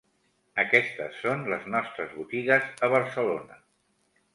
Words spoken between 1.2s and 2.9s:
són les nostres botigues